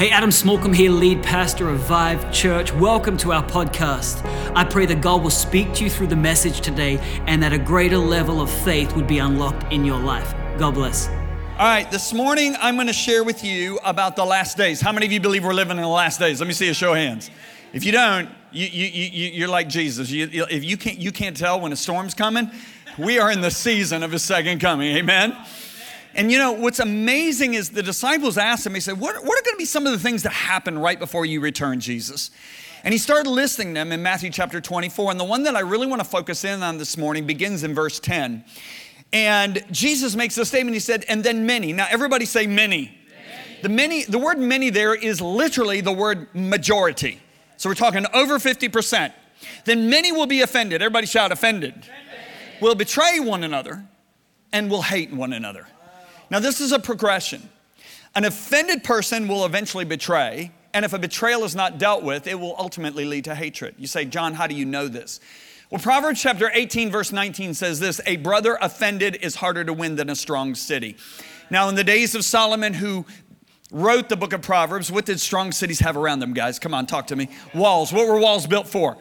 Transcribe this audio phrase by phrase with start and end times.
[0.00, 2.72] Hey, Adam Smallcombe here, lead pastor of Vive Church.
[2.72, 4.24] Welcome to our podcast.
[4.56, 7.58] I pray that God will speak to you through the message today and that a
[7.58, 10.34] greater level of faith would be unlocked in your life.
[10.56, 11.08] God bless.
[11.08, 14.80] All right, this morning I'm going to share with you about the last days.
[14.80, 16.40] How many of you believe we're living in the last days?
[16.40, 17.30] Let me see a show of hands.
[17.74, 20.10] If you don't, you, you, you, you're like Jesus.
[20.10, 22.50] You, if you can't, you can't tell when a storm's coming,
[22.96, 24.96] we are in the season of his second coming.
[24.96, 25.36] Amen?
[26.20, 29.42] And you know, what's amazing is the disciples asked him, he said, What, what are
[29.42, 32.30] going to be some of the things that happen right before you return, Jesus?
[32.84, 35.12] And he started listing them in Matthew chapter 24.
[35.12, 37.74] And the one that I really want to focus in on this morning begins in
[37.74, 38.44] verse 10.
[39.14, 41.72] And Jesus makes a statement, he said, and then many.
[41.72, 42.98] Now, everybody say many.
[43.08, 43.62] many.
[43.62, 47.18] The many, the word many there is literally the word majority.
[47.56, 49.14] So we're talking over 50%.
[49.64, 50.82] Then many will be offended.
[50.82, 51.70] Everybody shout offended.
[51.78, 52.60] offended.
[52.60, 53.86] Will betray one another
[54.52, 55.66] and will hate one another.
[56.30, 57.48] Now, this is a progression.
[58.14, 62.38] An offended person will eventually betray, and if a betrayal is not dealt with, it
[62.38, 63.74] will ultimately lead to hatred.
[63.78, 65.20] You say, John, how do you know this?
[65.70, 69.94] Well, Proverbs chapter 18, verse 19 says this A brother offended is harder to win
[69.94, 70.96] than a strong city.
[71.48, 73.06] Now, in the days of Solomon, who
[73.70, 76.58] wrote the book of Proverbs, what did strong cities have around them, guys?
[76.58, 77.28] Come on, talk to me.
[77.54, 77.92] Walls.
[77.92, 78.96] What were walls built for?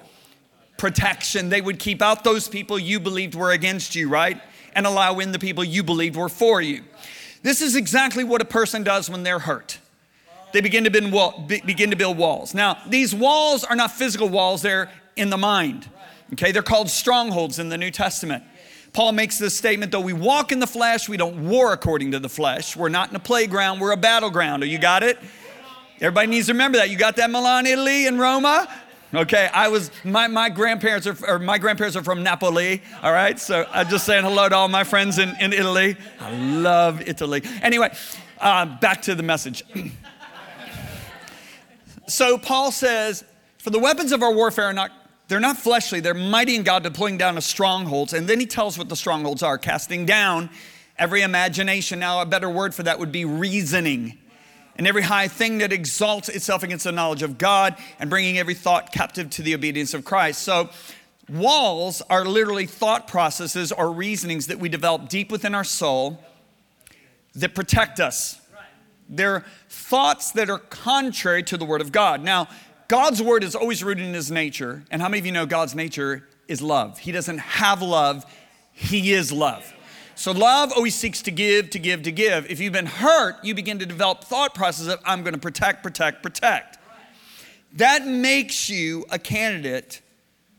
[0.78, 1.50] Protection.
[1.50, 4.40] They would keep out those people you believed were against you, right?
[4.74, 6.84] And allow in the people you believed were for you.
[7.42, 9.80] This is exactly what a person does when they're hurt.
[10.52, 12.54] They begin to build, begin to build walls.
[12.54, 15.90] Now, these walls are not physical walls, they're in the mind.
[16.34, 18.44] Okay, they're called strongholds in the New Testament.
[18.94, 22.20] Paul makes this statement though we walk in the flesh, we don't war according to
[22.20, 22.76] the flesh.
[22.76, 24.64] We're not in a playground, we're a battleground.
[24.64, 25.20] Oh, you got it?
[26.02, 26.90] Everybody needs to remember that.
[26.90, 28.70] You got that Milan, Italy, and Roma?
[29.12, 32.84] Okay, I was my, my grandparents are or my grandparents are from Napoli.
[33.02, 35.98] All right, so I'm just saying hello to all my friends in, in Italy.
[36.20, 37.42] I love Italy.
[37.64, 37.92] Anyway,
[38.40, 39.64] uh, back to the message.
[42.08, 43.24] so Paul says,
[43.58, 44.92] "For the weapons of our warfare are not
[45.28, 48.78] they're not fleshly; they're mighty in God, deploying down to strongholds." And then he tells
[48.78, 50.52] what the strongholds are: casting down
[51.00, 51.98] every imagination.
[51.98, 54.19] Now, a better word for that would be reasoning
[54.80, 58.54] and every high thing that exalts itself against the knowledge of God, and bringing every
[58.54, 60.42] thought captive to the obedience of Christ.
[60.42, 60.70] So,
[61.28, 66.24] walls are literally thought processes or reasonings that we develop deep within our soul
[67.36, 68.40] that protect us.
[69.10, 72.24] They're thoughts that are contrary to the Word of God.
[72.24, 72.48] Now,
[72.88, 74.86] God's Word is always rooted in His nature.
[74.90, 77.00] And how many of you know God's nature is love?
[77.00, 78.26] He doesn't have love,
[78.72, 79.74] He is love.
[80.20, 82.52] So love always seeks to give, to give, to give.
[82.52, 85.82] If you've been hurt, you begin to develop thought process of I'm going to protect,
[85.82, 86.78] protect, protect.
[87.78, 90.02] That makes you a candidate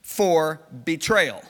[0.00, 1.42] for betrayal.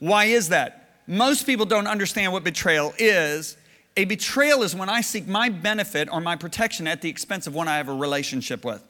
[0.00, 0.98] Why is that?
[1.06, 3.56] Most people don't understand what betrayal is.
[3.96, 7.54] A betrayal is when I seek my benefit or my protection at the expense of
[7.54, 8.82] one I have a relationship with.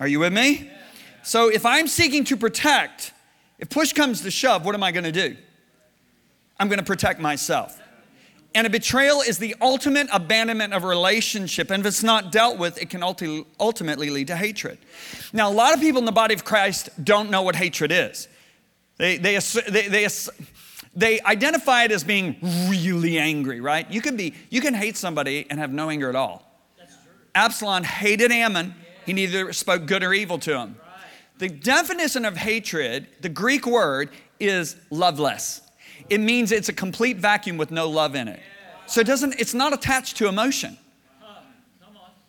[0.00, 0.70] Are you with me?
[1.22, 3.12] So if I'm seeking to protect,
[3.58, 5.36] if push comes to shove, what am I going to do?
[6.58, 7.80] I'm going to protect myself.
[8.54, 11.70] And a betrayal is the ultimate abandonment of a relationship.
[11.70, 14.78] And if it's not dealt with, it can ultimately lead to hatred.
[15.32, 18.26] Now, a lot of people in the body of Christ don't know what hatred is.
[18.96, 19.38] They, they,
[19.68, 20.08] they, they,
[20.94, 22.36] they identify it as being
[22.68, 23.88] really angry, right?
[23.90, 26.44] You can, be, you can hate somebody and have no anger at all.
[27.34, 28.74] Absalom hated Amnon,
[29.06, 30.76] He neither spoke good or evil to him.
[31.38, 35.60] The definition of hatred, the Greek word, is loveless
[36.08, 38.40] it means it's a complete vacuum with no love in it.
[38.86, 40.78] So it doesn't, it's not attached to emotion.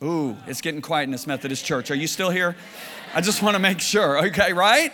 [0.02, 1.90] Ooh, it's getting quiet in this Methodist church.
[1.90, 2.56] Are you still here?
[3.14, 4.92] I just want to make sure, okay, right?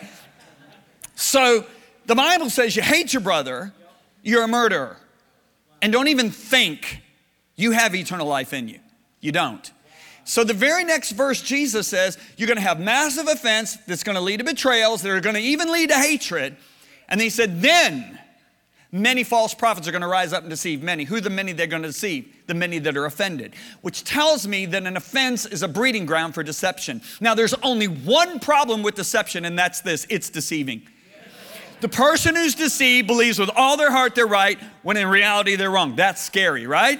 [1.15, 1.65] So
[2.07, 3.73] the Bible says you hate your brother,
[4.23, 4.97] you're a murderer.
[5.81, 7.03] And don't even think
[7.55, 8.81] you have eternal life in you.
[9.21, 9.71] You don't.
[10.25, 14.17] So the very next verse, Jesus says, you're going to have massive offense that's going
[14.17, 16.57] to lead to betrayals that are going to even lead to hatred.
[17.09, 18.19] And he said, then
[18.93, 21.05] Many false prophets are going to rise up and deceive many.
[21.05, 22.33] Who the many they're going to deceive?
[22.47, 26.35] The many that are offended, which tells me that an offense is a breeding ground
[26.35, 27.03] for deception.
[27.21, 30.83] Now, there's only one problem with deception, and that's this it's deceiving.
[31.81, 35.71] The person who's deceived believes with all their heart they're right, when in reality they're
[35.71, 35.97] wrong.
[35.97, 36.99] That's scary, right?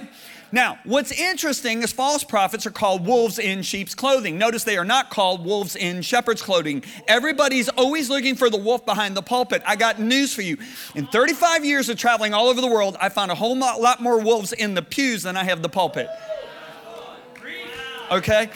[0.53, 4.39] Now, what's interesting is false prophets are called wolves in sheep's clothing.
[4.39, 6.85] Notice they are not called wolves in shepherd's clothing.
[7.09, 9.63] Everybody's always looking for the wolf behind the pulpit.
[9.67, 10.57] I got news for you.
[10.95, 14.21] In 35 years of traveling all over the world, I found a whole lot more
[14.21, 16.09] wolves in the pews than I have the pulpit.
[18.11, 18.51] Okay?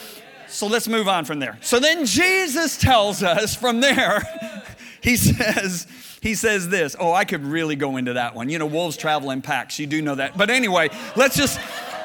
[0.48, 1.58] So let's move on from there.
[1.60, 4.22] So then Jesus tells us from there,
[5.02, 5.86] he says,
[6.20, 6.96] he says this.
[6.98, 8.48] Oh, I could really go into that one.
[8.48, 9.78] You know, wolves travel in packs.
[9.78, 10.36] You do know that.
[10.36, 11.58] But anyway, let's just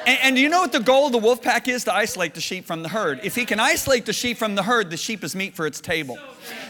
[0.06, 1.84] And, and do you know what the goal of the wolf pack is?
[1.86, 3.20] To isolate the sheep from the herd.
[3.24, 5.82] If he can isolate the sheep from the herd, the sheep is meat for its
[5.82, 6.18] table.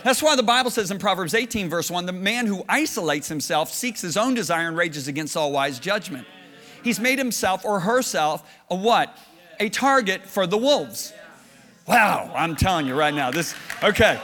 [0.04, 3.72] That's why the Bible says in Proverbs 18, verse 1 the man who isolates himself
[3.72, 6.28] seeks his own desire and rages against all wise judgment.
[6.84, 9.18] He's made himself or herself a what?
[9.60, 11.14] A target for the wolves.
[11.88, 14.20] Wow, I'm telling you right now, this, okay.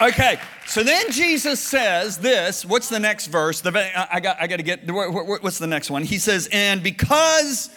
[0.00, 0.38] Okay,
[0.68, 2.64] so then Jesus says this.
[2.64, 3.60] What's the next verse?
[3.60, 3.70] The,
[4.14, 6.02] I, got, I got to get, what's the next one?
[6.02, 7.70] He says, and because,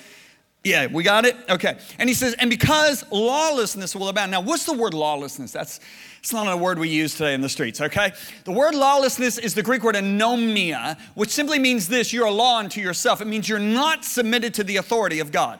[0.63, 1.38] yeah, we got it?
[1.49, 1.77] Okay.
[1.97, 4.31] And he says, and because lawlessness will abound.
[4.31, 5.51] Now, what's the word lawlessness?
[5.51, 5.79] That's,
[6.19, 8.11] it's not a word we use today in the streets, okay?
[8.43, 12.59] The word lawlessness is the Greek word anomia, which simply means this you're a law
[12.59, 13.21] unto yourself.
[13.21, 15.59] It means you're not submitted to the authority of God.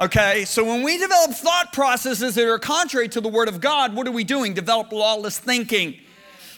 [0.00, 3.94] Okay, so when we develop thought processes that are contrary to the Word of God,
[3.94, 4.54] what are we doing?
[4.54, 6.00] Develop lawless thinking.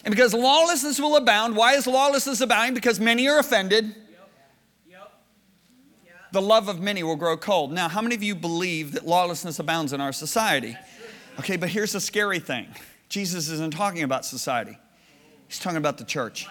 [0.05, 2.73] And because lawlessness will abound, why is lawlessness abounding?
[2.73, 3.95] Because many are offended.
[6.33, 7.71] The love of many will grow cold.
[7.71, 10.75] Now, how many of you believe that lawlessness abounds in our society?
[11.39, 12.67] Okay, but here's the scary thing
[13.07, 14.77] Jesus isn't talking about society,
[15.47, 16.47] he's talking about the church.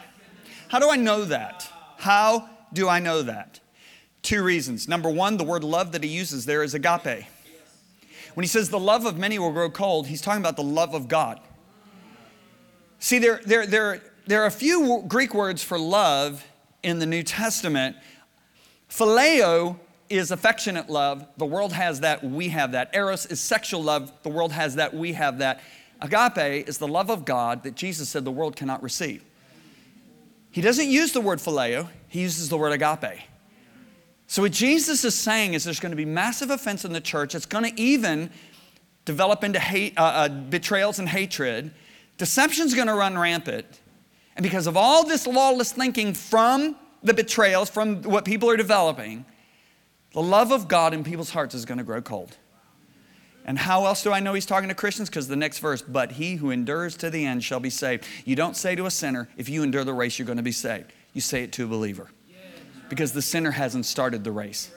[0.68, 1.68] How do I know that?
[1.98, 3.60] How do I know that?
[4.22, 4.88] Two reasons.
[4.88, 7.26] Number one, the word love that he uses there is agape.
[8.34, 10.94] When he says the love of many will grow cold, he's talking about the love
[10.94, 11.40] of God.
[13.02, 16.46] See, there, there, there, there are a few Greek words for love
[16.84, 17.96] in the New Testament.
[18.88, 19.76] Phileo
[20.08, 21.26] is affectionate love.
[21.36, 22.94] The world has that, we have that.
[22.94, 24.12] Eros is sexual love.
[24.22, 25.62] The world has that, we have that.
[26.00, 29.24] Agape is the love of God that Jesus said the world cannot receive.
[30.52, 33.18] He doesn't use the word phileo, he uses the word agape.
[34.28, 37.34] So, what Jesus is saying is there's going to be massive offense in the church.
[37.34, 38.30] It's going to even
[39.04, 41.74] develop into hate, uh, uh, betrayals and hatred.
[42.22, 43.66] Deception's going to run rampant.
[44.36, 49.24] And because of all this lawless thinking from the betrayals, from what people are developing,
[50.12, 52.36] the love of God in people's hearts is going to grow cold.
[53.44, 55.08] And how else do I know he's talking to Christians?
[55.08, 58.06] Because the next verse, but he who endures to the end shall be saved.
[58.24, 60.52] You don't say to a sinner, if you endure the race, you're going to be
[60.52, 60.92] saved.
[61.14, 62.08] You say it to a believer
[62.88, 64.70] because the sinner hasn't started the race.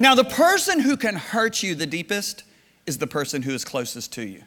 [0.00, 2.44] Now, the person who can hurt you the deepest
[2.86, 4.42] is the person who is closest to you.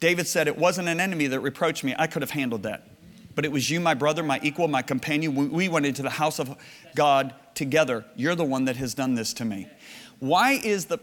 [0.00, 1.94] David said, It wasn't an enemy that reproached me.
[1.98, 2.88] I could have handled that.
[3.34, 5.52] But it was you, my brother, my equal, my companion.
[5.52, 6.56] We went into the house of
[6.96, 8.04] God together.
[8.16, 9.68] You're the one that has done this to me.
[10.18, 10.98] Why is the,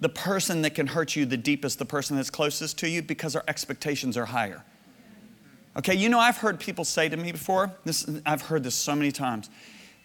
[0.00, 3.02] the person that can hurt you the deepest the person that's closest to you?
[3.02, 4.64] Because our expectations are higher.
[5.76, 8.96] Okay, you know, I've heard people say to me before, this, I've heard this so
[8.96, 9.50] many times,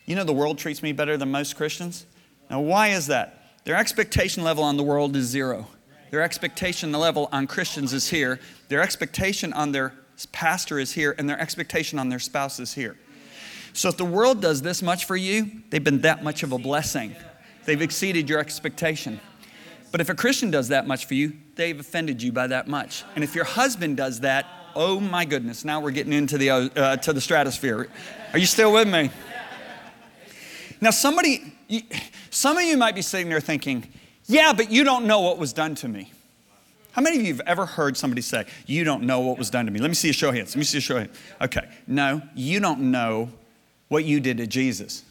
[0.05, 2.05] you know, the world treats me better than most Christians.
[2.49, 3.55] Now, why is that?
[3.63, 5.67] Their expectation level on the world is zero.
[6.11, 8.39] Their expectation the level on Christians is here.
[8.67, 9.93] Their expectation on their
[10.31, 12.97] pastor is here, and their expectation on their spouse is here.
[13.73, 16.57] So if the world does this much for you, they've been that much of a
[16.57, 17.15] blessing.
[17.65, 19.21] They've exceeded your expectation.
[19.91, 23.03] But if a Christian does that much for you, they've offended you by that much.
[23.15, 26.97] And if your husband does that, oh my goodness, now we're getting into the, uh,
[26.97, 27.87] to the stratosphere.
[28.33, 29.09] Are you still with me?
[30.81, 31.53] Now, somebody,
[32.29, 33.87] some of you might be sitting there thinking,
[34.31, 36.11] yeah, but you don't know what was done to me.
[36.93, 39.65] How many of you have ever heard somebody say, You don't know what was done
[39.65, 39.79] to me?
[39.79, 40.55] Let me see a show of hands.
[40.55, 41.17] Let me see a show of hands.
[41.41, 41.67] Okay.
[41.87, 43.29] No, you don't know
[43.87, 45.03] what you did to Jesus.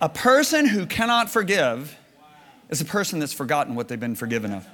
[0.00, 1.96] A person who cannot forgive
[2.70, 4.66] is a person that's forgotten what they've been forgiven of.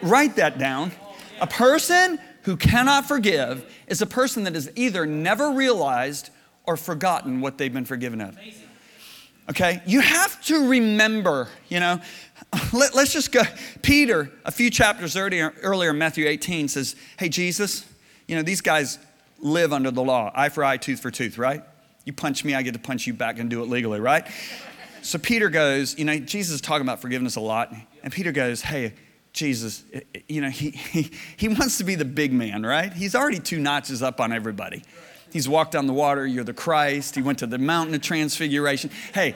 [0.00, 0.92] Write that down.
[1.40, 6.30] A person who cannot forgive is a person that has either never realized
[6.66, 8.38] or forgotten what they've been forgiven of.
[9.50, 9.82] Okay?
[9.86, 12.00] You have to remember, you know,
[12.72, 13.42] let, us just go.
[13.82, 17.86] Peter, a few chapters earlier, earlier, Matthew 18, says, Hey, Jesus,
[18.28, 18.98] you know, these guys
[19.40, 21.62] live under the law eye for eye, tooth for tooth, right?
[22.04, 24.26] You punch me, I get to punch you back and do it legally, right?
[25.02, 27.74] So Peter goes, You know, Jesus is talking about forgiveness a lot.
[28.02, 28.94] And Peter goes, Hey,
[29.32, 29.84] Jesus,
[30.28, 32.92] you know, he, he, he wants to be the big man, right?
[32.92, 34.82] He's already two notches up on everybody.
[35.32, 37.14] He's walked on the water, you're the Christ.
[37.14, 38.90] He went to the mountain of transfiguration.
[39.14, 39.34] Hey,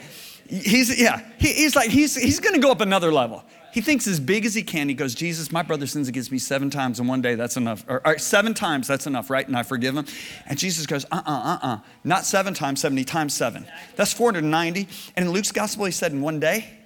[0.48, 3.44] he's, yeah, he, he's like, he's, he's gonna go up another level.
[3.72, 4.88] He thinks as big as he can.
[4.88, 7.34] He goes, Jesus, my brother sins against me seven times in one day.
[7.34, 7.84] That's enough.
[7.86, 9.46] Or, or seven times, that's enough, right?
[9.46, 10.06] And I forgive him.
[10.46, 11.78] And Jesus goes, uh uh-uh, uh, uh uh.
[12.02, 13.66] Not seven times, 70 times seven.
[13.96, 14.88] That's 490.
[15.14, 16.76] And in Luke's gospel, he said, in one day,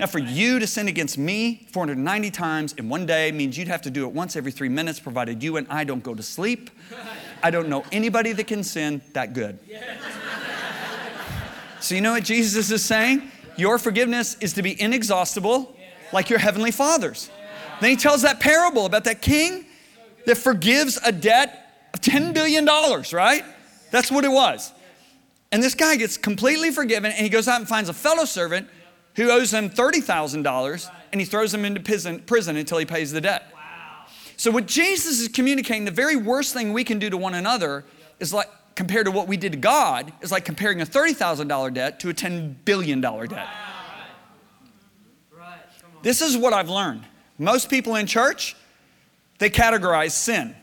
[0.00, 3.82] now, for you to sin against me 490 times in one day means you'd have
[3.82, 6.70] to do it once every three minutes, provided you and I don't go to sleep.
[7.42, 9.58] I don't know anybody that can sin that good.
[11.80, 13.30] So, you know what Jesus is saying?
[13.56, 15.76] Your forgiveness is to be inexhaustible,
[16.12, 17.30] like your heavenly Father's.
[17.80, 19.64] Then he tells that parable about that king
[20.26, 22.64] that forgives a debt of $10 billion,
[23.12, 23.44] right?
[23.90, 24.72] That's what it was.
[25.50, 28.68] And this guy gets completely forgiven, and he goes out and finds a fellow servant
[29.14, 33.20] who owes him $30,000, and he throws him into prison, prison until he pays the
[33.20, 33.50] debt.
[34.38, 37.84] So, what Jesus is communicating, the very worst thing we can do to one another
[38.20, 41.98] is like, compared to what we did to God, is like comparing a $30,000 debt
[42.00, 43.48] to a $10 billion debt.
[46.02, 47.04] This is what I've learned.
[47.36, 48.54] Most people in church,
[49.38, 50.54] they categorize sin.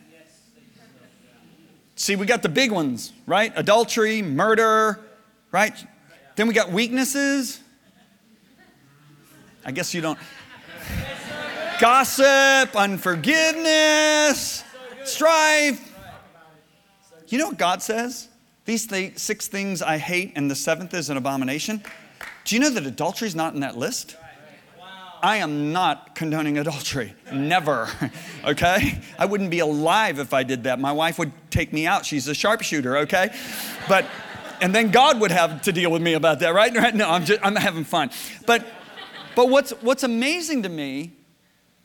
[1.98, 3.51] See, we got the big ones, right?
[3.58, 5.01] Adultery, murder,
[5.51, 5.74] right?
[6.38, 7.60] Then we got weaknesses.
[9.65, 10.17] I guess you don't.
[11.79, 14.63] Gossip, unforgiveness,
[15.03, 15.94] strife.
[17.27, 18.29] You know what God says?
[18.63, 21.84] These th- six things I hate, and the seventh is an abomination.
[22.46, 24.15] Do you know that adultery is not in that list?
[25.22, 27.13] I am not condoning adultery.
[27.34, 27.89] Never.
[28.46, 29.01] Okay?
[29.17, 30.79] I wouldn't be alive if I did that.
[30.79, 32.05] My wife would take me out.
[32.05, 33.36] She's a sharpshooter, okay?
[33.89, 34.05] But,
[34.62, 36.72] and then God would have to deal with me about that, right?
[36.94, 38.12] No, I'm just, I'm having fun.
[38.46, 38.63] But,
[39.36, 41.13] but what's, what's amazing to me,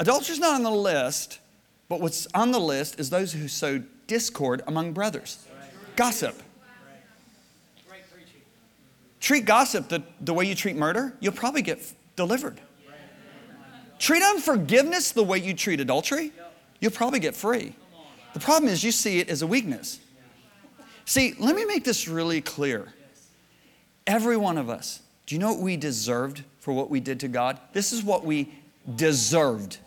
[0.01, 1.39] adultery's not on the list,
[1.89, 5.47] but what's on the list is those who sow discord among brothers.
[5.95, 6.35] Gossip.
[9.21, 12.61] Treat gossip the, the way you treat murder, you'll probably get delivered.
[13.99, 16.33] Treat unforgiveness the way you treat adultery,
[16.81, 17.75] you'll probably get free.
[18.33, 20.01] The problem is you see it as a weakness.
[21.05, 22.95] See, let me make this really clear.
[24.07, 27.29] Every one of us, do you know what we deserved for what we did to
[27.29, 27.59] God?
[27.73, 28.51] This is what we
[28.97, 29.79] deserved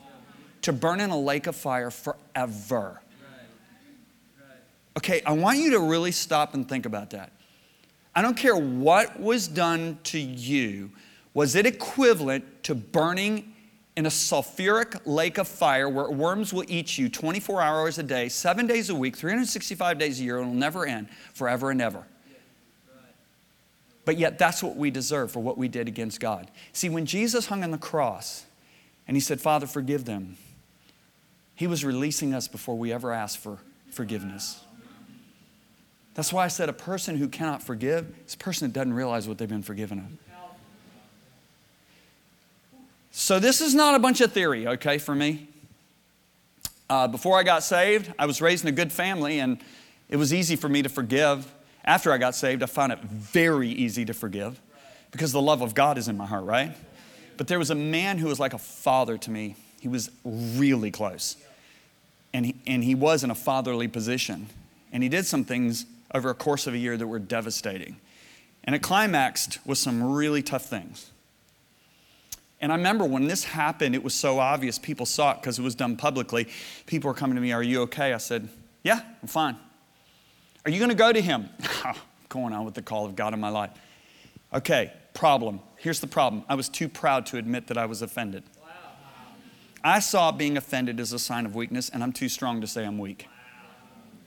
[0.64, 3.00] to burn in a lake of fire forever.
[4.98, 7.32] Okay, I want you to really stop and think about that.
[8.16, 10.92] I don't care what was done to you,
[11.34, 13.54] was it equivalent to burning
[13.96, 18.30] in a sulfuric lake of fire where worms will eat you 24 hours a day,
[18.30, 22.04] seven days a week, 365 days a year, and it'll never end forever and ever.
[24.06, 26.52] But yet, that's what we deserve for what we did against God.
[26.74, 28.46] See, when Jesus hung on the cross
[29.08, 30.38] and he said, Father, forgive them,
[31.56, 33.60] he was releasing us before we ever asked for
[33.92, 34.64] forgiveness.
[36.16, 39.28] That's why I said a person who cannot forgive is a person that doesn't realize
[39.28, 40.06] what they've been forgiven of.
[43.16, 45.48] So, this is not a bunch of theory, okay, for me.
[46.90, 49.60] Uh, before I got saved, I was raised in a good family, and
[50.10, 51.52] it was easy for me to forgive.
[51.86, 54.60] After I got saved, I found it very easy to forgive
[55.12, 56.76] because the love of God is in my heart, right?
[57.38, 59.56] But there was a man who was like a father to me.
[59.84, 61.36] He was really close.
[62.34, 64.48] And he, and he was in a fatherly position.
[64.94, 67.98] And he did some things over a course of a year that were devastating.
[68.64, 71.12] And it climaxed with some really tough things.
[72.62, 74.80] And I remember when this happened, it was so obvious.
[74.80, 76.48] People saw it because it was done publicly.
[76.86, 78.14] People were coming to me, Are you okay?
[78.14, 78.48] I said,
[78.84, 79.58] Yeah, I'm fine.
[80.64, 81.50] Are you going to go to him?
[81.86, 83.72] Oh, going on with the call of God in my life.
[84.54, 85.60] Okay, problem.
[85.76, 88.44] Here's the problem I was too proud to admit that I was offended.
[89.84, 92.86] I saw being offended as a sign of weakness, and I'm too strong to say
[92.86, 93.28] I'm weak.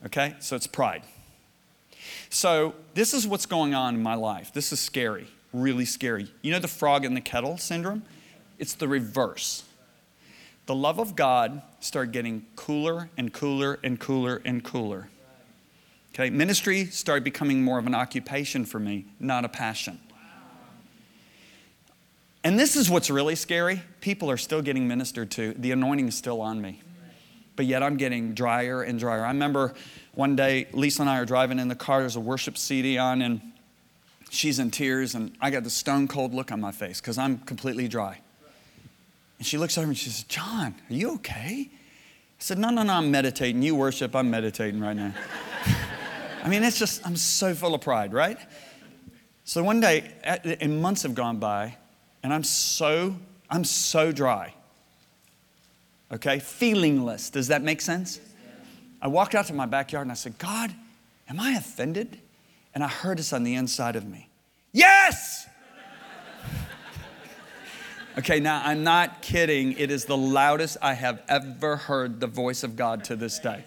[0.04, 1.02] Okay, so it's pride.
[2.28, 4.52] So, this is what's going on in my life.
[4.52, 6.30] This is scary, really scary.
[6.42, 8.02] You know the frog in the kettle syndrome?
[8.58, 9.64] It's the reverse.
[10.66, 15.08] The love of God started getting cooler and cooler and cooler and cooler.
[16.12, 20.00] Okay, ministry started becoming more of an occupation for me, not a passion.
[22.46, 23.82] And this is what's really scary.
[24.00, 25.52] People are still getting ministered to.
[25.54, 26.80] The anointing is still on me.
[27.56, 29.24] But yet I'm getting drier and drier.
[29.24, 29.74] I remember
[30.14, 33.20] one day, Lisa and I are driving in the car, there's a worship CD on,
[33.20, 33.40] and
[34.30, 37.38] she's in tears, and I got the stone cold look on my face because I'm
[37.38, 38.20] completely dry.
[39.38, 41.68] And she looks over and she says, John, are you okay?
[41.68, 41.74] I
[42.38, 43.60] said, No, no, no, I'm meditating.
[43.60, 45.12] You worship, I'm meditating right now.
[46.44, 48.38] I mean, it's just, I'm so full of pride, right?
[49.42, 50.12] So one day,
[50.60, 51.76] and months have gone by,
[52.26, 53.14] and I'm so,
[53.48, 54.52] I'm so dry.
[56.10, 56.38] Okay?
[56.38, 57.30] Feelingless.
[57.30, 58.18] Does that make sense?
[59.00, 60.74] I walked out to my backyard and I said, God,
[61.28, 62.18] am I offended?
[62.74, 64.28] And I heard this on the inside of me.
[64.72, 65.46] Yes!
[68.18, 69.74] Okay, now I'm not kidding.
[69.74, 73.62] It is the loudest I have ever heard the voice of God to this day.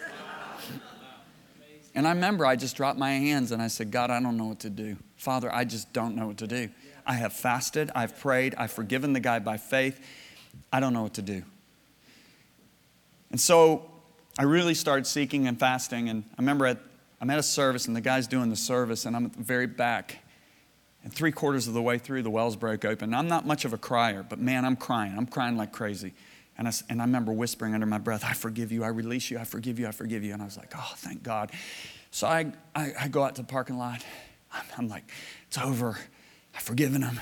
[1.93, 4.47] And I remember I just dropped my hands and I said, God, I don't know
[4.47, 4.97] what to do.
[5.17, 6.69] Father, I just don't know what to do.
[7.09, 9.99] I have fasted, I've prayed, I've forgiven the guy by faith.
[10.71, 11.41] I don't know what to do.
[13.31, 13.89] And so
[14.37, 16.07] I really started seeking and fasting.
[16.09, 16.77] And I remember at,
[17.19, 19.65] I'm at a service and the guy's doing the service and I'm at the very
[19.65, 20.19] back.
[21.03, 23.13] And three quarters of the way through, the wells broke open.
[23.15, 25.17] I'm not much of a crier, but man, I'm crying.
[25.17, 26.13] I'm crying like crazy.
[26.59, 29.39] And I, and I remember whispering under my breath, I forgive you, I release you,
[29.39, 30.33] I forgive you, I forgive you.
[30.33, 31.51] And I was like, oh, thank God.
[32.11, 34.03] So I, I, I go out to the parking lot
[34.51, 35.03] I'm, I'm like,
[35.47, 35.97] it's over.
[36.59, 37.17] I've forgiven him.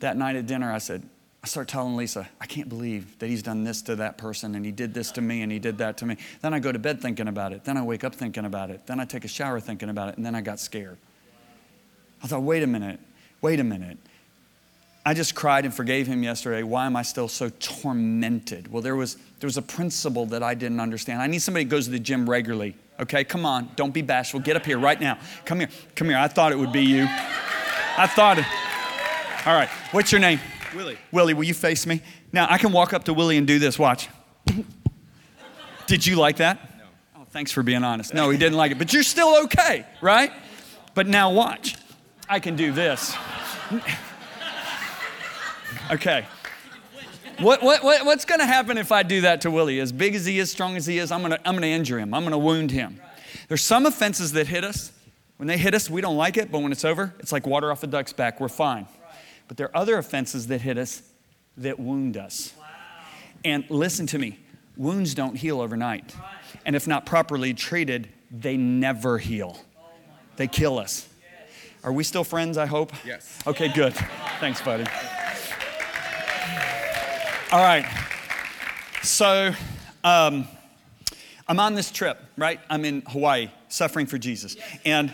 [0.00, 1.02] That night at dinner, I said,
[1.42, 4.66] I start telling Lisa, I can't believe that he's done this to that person and
[4.66, 6.18] he did this to me and he did that to me.
[6.42, 7.64] Then I go to bed thinking about it.
[7.64, 8.86] Then I wake up thinking about it.
[8.86, 10.18] Then I take a shower thinking about it.
[10.18, 10.98] And then I got scared.
[12.22, 13.00] I thought, wait a minute,
[13.40, 13.96] wait a minute.
[15.06, 16.62] I just cried and forgave him yesterday.
[16.62, 18.70] Why am I still so tormented?
[18.70, 21.22] Well, there was, there was a principle that I didn't understand.
[21.22, 22.76] I need somebody who goes to the gym regularly.
[23.00, 24.38] Okay, come on, don't be bashful.
[24.38, 25.18] Get up here right now.
[25.46, 26.18] Come here, come here.
[26.18, 27.08] I thought it would be you.
[27.96, 28.46] I thought it.
[29.46, 30.40] All right, what's your name?
[30.74, 30.98] Willie.
[31.10, 32.00] Willie, will you face me?
[32.32, 33.78] Now, I can walk up to Willie and do this.
[33.78, 34.08] Watch.
[35.86, 36.78] Did you like that?
[36.78, 36.84] No.
[37.16, 38.14] Oh, thanks for being honest.
[38.14, 40.32] No, he didn't like it, but you're still okay, right?
[40.94, 41.76] But now watch.
[42.28, 43.14] I can do this.
[45.90, 46.24] Okay.
[47.38, 49.80] What, what, what, what's going to happen if I do that to Willie?
[49.80, 51.68] As big as he is, strong as he is, I'm going to I'm going to
[51.68, 52.14] injure him.
[52.14, 53.00] I'm going to wound him.
[53.48, 54.92] There's some offenses that hit us.
[55.42, 57.72] When they hit us, we don't like it, but when it's over, it's like water
[57.72, 58.38] off a duck's back.
[58.38, 58.86] We're fine.
[59.48, 61.02] But there are other offenses that hit us
[61.56, 62.54] that wound us.
[63.44, 64.38] And listen to me
[64.76, 66.14] wounds don't heal overnight.
[66.64, 69.58] And if not properly treated, they never heal,
[70.36, 71.08] they kill us.
[71.82, 72.92] Are we still friends, I hope?
[73.04, 73.40] Yes.
[73.44, 73.94] Okay, good.
[74.38, 74.84] Thanks, buddy.
[77.50, 77.84] All right.
[79.02, 79.52] So,
[80.04, 80.46] um,
[81.48, 82.60] I'm on this trip, right?
[82.70, 84.56] I'm in Hawaii, suffering for Jesus.
[84.84, 85.12] And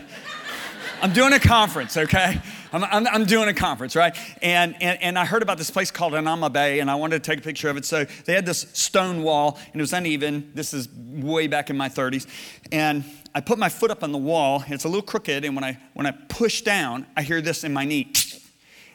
[1.01, 2.41] I'm doing a conference, okay?
[2.73, 4.15] I'm, I'm, I'm, doing a conference, right?
[4.41, 7.31] And, and, and I heard about this place called Hanauma Bay, and I wanted to
[7.31, 7.85] take a picture of it.
[7.85, 10.51] So they had this stone wall, and it was uneven.
[10.53, 12.27] This is way back in my 30s.
[12.71, 15.63] And I put my foot up on the wall, it's a little crooked, and when
[15.63, 18.11] I, when I push down, I hear this in my knee.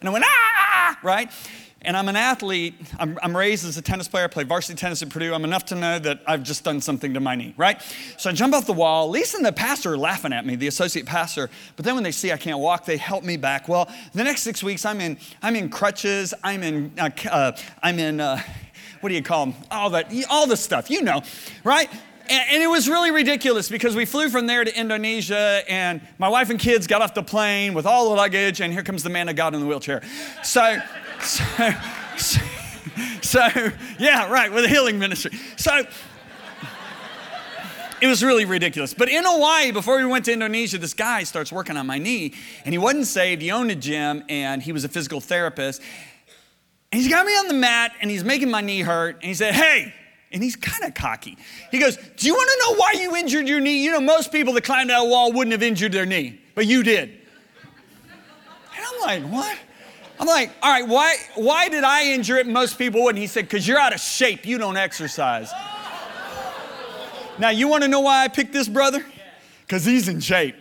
[0.00, 1.30] And I went, ah, right?
[1.85, 2.75] And I'm an athlete.
[2.99, 4.25] I'm, I'm, raised as a tennis player.
[4.25, 5.35] I played varsity tennis at Purdue.
[5.35, 7.81] I'm enough to know that I've just done something to my knee, right?
[8.17, 9.09] So I jump off the wall.
[9.09, 11.50] Lisa and the pastor are laughing at me, the associate pastor.
[11.76, 13.69] But then when they see I can't walk, they help me back.
[13.69, 16.33] Well, the next six weeks, I'm in, I'm in crutches.
[16.43, 18.40] I'm in, uh, uh, I'm in, uh,
[19.01, 19.55] what do you call them?
[19.70, 21.23] All that, all the stuff, you know,
[21.62, 21.90] right?
[22.29, 26.49] And, it was really ridiculous because we flew from there to Indonesia, and my wife
[26.49, 29.29] and kids got off the plane with all the luggage, and here comes the man
[29.29, 30.01] of God in the wheelchair.
[30.42, 30.81] So,
[31.20, 31.44] so,
[32.16, 32.40] so,
[33.22, 35.33] so, yeah, right, with a healing ministry.
[35.57, 35.85] So,
[38.00, 38.92] it was really ridiculous.
[38.92, 42.35] But in Hawaii, before we went to Indonesia, this guy starts working on my knee,
[42.64, 43.40] and he wasn't saved.
[43.40, 45.81] He owned a gym, and he was a physical therapist.
[46.92, 49.16] And he's got me on the mat, and he's making my knee hurt.
[49.16, 49.94] And he said, Hey,
[50.33, 51.38] and he's kind of cocky.
[51.70, 53.83] He goes, Do you want to know why you injured your knee?
[53.83, 56.83] You know, most people that climbed that wall wouldn't have injured their knee, but you
[56.83, 57.09] did.
[58.77, 59.57] And I'm like, What?
[60.18, 62.46] I'm like, all right, why, why did I injure it?
[62.46, 63.20] Most people wouldn't.
[63.20, 64.46] He said, because you're out of shape.
[64.46, 65.50] You don't exercise.
[67.38, 69.05] Now, you want to know why I picked this brother?
[69.66, 70.55] Because he's in shape.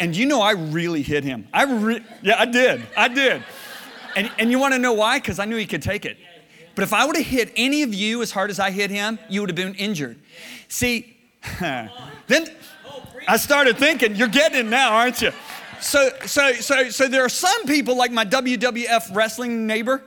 [0.00, 1.46] And you know, I really hit him.
[1.52, 2.82] I re- yeah, I did.
[2.96, 3.42] I did.
[4.16, 5.18] And, and you want to know why?
[5.18, 6.16] Because I knew he could take it.
[6.74, 9.18] But if I would have hit any of you as hard as I hit him,
[9.30, 10.18] you would have been injured.
[10.68, 11.16] See,
[11.60, 12.50] then
[13.28, 15.32] I started thinking, you're getting it now, aren't you?
[15.80, 20.02] So, so, so, so there are some people like my WWF wrestling neighbor,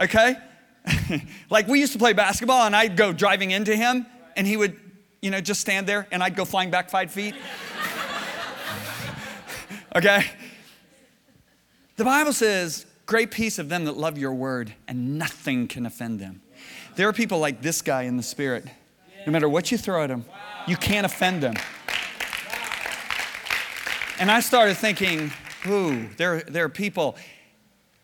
[0.00, 0.36] okay?
[1.50, 4.78] like we used to play basketball and I'd go driving into him and he would,
[5.20, 7.34] you know, just stand there and I'd go flying back five feet.
[9.96, 10.24] okay?
[11.96, 16.18] The Bible says, great peace of them that love your word and nothing can offend
[16.18, 16.42] them.
[16.96, 18.66] There are people like this guy in the spirit.
[19.26, 20.24] No matter what you throw at them,
[20.66, 21.54] you can't offend them.
[24.18, 25.32] And I started thinking,
[25.66, 27.16] ooh, there, there are people,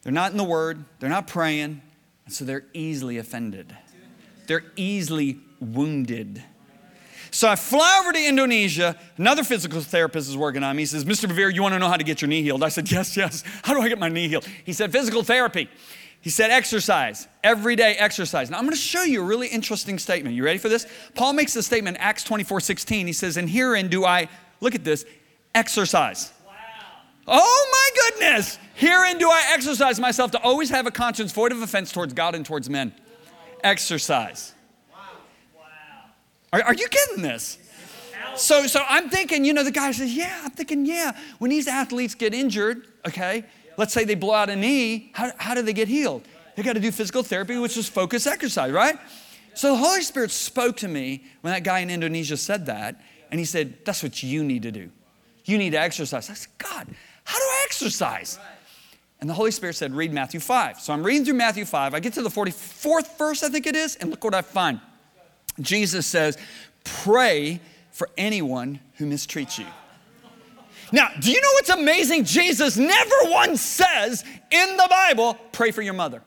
[0.02, 1.82] they're not in the Word, they're not praying,
[2.24, 3.76] and so they're easily offended.
[4.46, 6.42] They're easily wounded.
[7.30, 8.96] So I fly over to Indonesia.
[9.16, 10.82] Another physical therapist is working on me.
[10.82, 11.30] He says, Mr.
[11.30, 12.62] Bevere, you want to know how to get your knee healed?
[12.62, 13.44] I said, Yes, yes.
[13.62, 14.46] How do I get my knee healed?
[14.64, 15.68] He said, Physical therapy.
[16.20, 18.50] He said, Exercise, everyday exercise.
[18.50, 20.34] Now I'm going to show you a really interesting statement.
[20.34, 20.86] You ready for this?
[21.14, 23.06] Paul makes the statement, Acts 24 16.
[23.06, 24.28] He says, And herein do I,
[24.60, 25.04] look at this,
[25.58, 26.32] exercise.
[26.46, 26.54] Wow.
[27.26, 28.58] Oh my goodness!
[28.74, 32.34] Herein do I exercise myself to always have a conscience void of offense towards God
[32.34, 32.92] and towards men.
[33.64, 34.54] Exercise.
[34.92, 35.00] Wow.
[36.52, 37.58] Are, are you getting this?
[38.36, 41.66] So, so I'm thinking, you know, the guy says, yeah, I'm thinking, yeah, when these
[41.66, 43.44] athletes get injured, okay,
[43.76, 46.22] let's say they blow out a knee, how, how do they get healed?
[46.54, 48.96] They got to do physical therapy, which is focus exercise, right?
[49.54, 53.00] So the Holy Spirit spoke to me when that guy in Indonesia said that,
[53.32, 54.90] and he said, that's what you need to do.
[55.48, 56.28] You need to exercise.
[56.28, 56.86] I said, God,
[57.24, 58.38] how do I exercise?
[59.18, 60.78] And the Holy Spirit said, read Matthew 5.
[60.78, 61.94] So I'm reading through Matthew 5.
[61.94, 64.78] I get to the 44th verse, I think it is, and look what I find.
[65.58, 66.36] Jesus says,
[66.84, 67.60] pray
[67.92, 69.64] for anyone who mistreats you.
[70.92, 72.24] Now, do you know what's amazing?
[72.24, 76.22] Jesus never once says in the Bible, pray for your mother.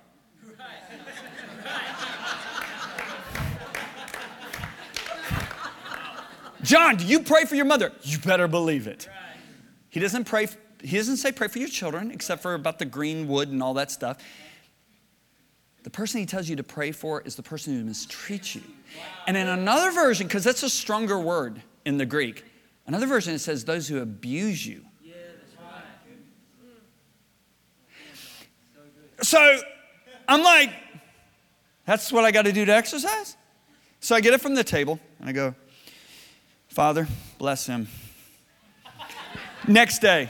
[6.64, 7.92] John, do you pray for your mother?
[8.04, 9.10] You better believe it.
[9.90, 10.48] He doesn't pray,
[10.82, 13.74] he doesn't say pray for your children, except for about the green wood and all
[13.76, 14.18] that stuff.
[15.84, 18.62] The person he tells you to pray for is the person who mistreats you.
[19.26, 22.46] And in another version, because that's a stronger word in the Greek,
[22.86, 24.86] another version it says those who abuse you.
[29.24, 29.60] So
[30.28, 30.72] I'm like,
[31.86, 33.38] that's what I got to do to exercise?
[34.00, 35.56] So I get it from the table and I go,
[36.72, 37.06] Father,
[37.38, 37.90] bless him.
[39.68, 40.30] Next day,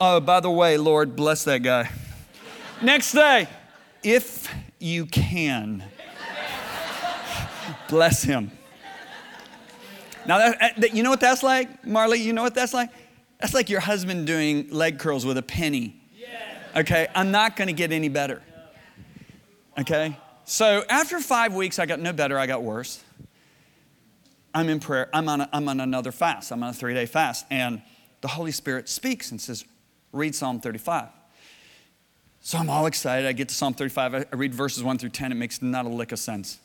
[0.00, 1.88] oh, by the way, Lord, bless that guy.
[2.82, 3.46] Next day,
[4.02, 5.84] if you can,
[7.88, 8.50] bless him.
[10.26, 12.20] Now, that, uh, that, you know what that's like, Marley?
[12.20, 12.90] You know what that's like?
[13.40, 16.00] That's like your husband doing leg curls with a penny.
[16.74, 18.42] Okay, I'm not gonna get any better.
[19.78, 20.18] Okay?
[20.46, 23.04] So after five weeks, I got no better, I got worse.
[24.56, 27.04] I'm in prayer, I'm on, a, I'm on another fast, I'm on a three day
[27.04, 27.82] fast, and
[28.22, 29.66] the Holy Spirit speaks and says,
[30.12, 31.08] Read Psalm 35.
[32.40, 33.28] So I'm all excited.
[33.28, 34.14] I get to Psalm 35.
[34.14, 35.30] I read verses 1 through 10.
[35.30, 36.58] It makes not a lick of sense.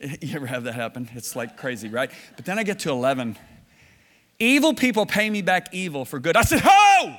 [0.20, 1.08] You ever have that happen?
[1.14, 2.10] It's like crazy, right?
[2.34, 3.38] But then I get to 11.
[4.40, 6.36] Evil people pay me back evil for good.
[6.36, 7.16] I said, Oh,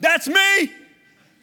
[0.00, 0.72] that's me.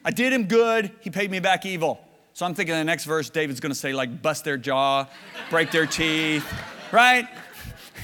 [0.04, 0.92] I did him good.
[1.00, 1.98] He paid me back evil.
[2.34, 5.06] So I'm thinking the next verse, David's going to say, like, bust their jaw,
[5.50, 6.46] break their teeth,
[6.92, 7.26] right?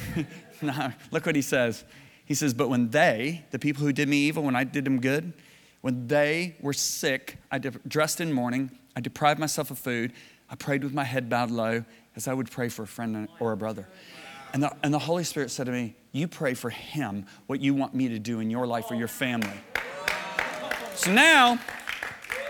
[0.62, 1.84] no, look what he says.
[2.24, 5.00] He says, But when they, the people who did me evil, when I did them
[5.00, 5.32] good,
[5.80, 10.12] when they were sick, I dressed in mourning, I deprived myself of food,
[10.50, 11.84] I prayed with my head bowed low
[12.16, 13.88] as I would pray for a friend or a brother.
[14.52, 17.74] And the, and the Holy Spirit said to me, You pray for him what you
[17.74, 19.60] want me to do in your life or your family.
[20.94, 21.58] So now,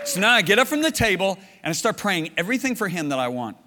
[0.05, 3.09] so now I get up from the table and I start praying everything for him
[3.09, 3.57] that I want.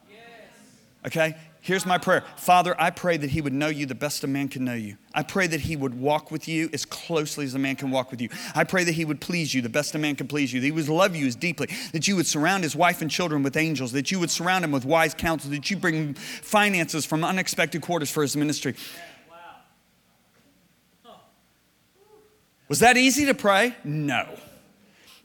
[1.07, 1.37] Okay?
[1.65, 4.49] Here's my prayer Father, I pray that he would know you the best a man
[4.49, 4.97] can know you.
[5.15, 8.11] I pray that he would walk with you as closely as a man can walk
[8.11, 8.29] with you.
[8.55, 10.67] I pray that he would please you the best a man can please you, that
[10.67, 13.57] he would love you as deeply, that you would surround his wife and children with
[13.57, 17.81] angels, that you would surround him with wise counsel, that you bring finances from unexpected
[17.81, 18.75] quarters for his ministry.
[22.69, 23.77] Was that easy to pray?
[23.85, 24.27] No.